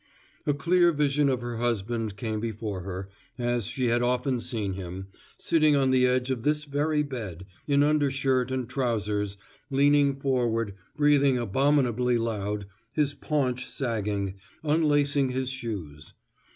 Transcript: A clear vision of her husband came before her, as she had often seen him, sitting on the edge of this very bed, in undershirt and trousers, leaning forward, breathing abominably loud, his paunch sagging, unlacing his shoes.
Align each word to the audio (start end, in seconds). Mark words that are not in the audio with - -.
A 0.47 0.53
clear 0.55 0.91
vision 0.91 1.29
of 1.29 1.41
her 1.43 1.57
husband 1.57 2.17
came 2.17 2.39
before 2.39 2.79
her, 2.81 3.11
as 3.37 3.65
she 3.67 3.89
had 3.89 4.01
often 4.01 4.39
seen 4.39 4.73
him, 4.73 5.09
sitting 5.37 5.75
on 5.75 5.91
the 5.91 6.07
edge 6.07 6.31
of 6.31 6.41
this 6.41 6.63
very 6.65 7.03
bed, 7.03 7.45
in 7.67 7.83
undershirt 7.83 8.49
and 8.49 8.67
trousers, 8.67 9.37
leaning 9.69 10.15
forward, 10.15 10.73
breathing 10.97 11.37
abominably 11.37 12.17
loud, 12.17 12.65
his 12.91 13.13
paunch 13.13 13.69
sagging, 13.69 14.33
unlacing 14.63 15.29
his 15.29 15.49
shoes. 15.51 16.15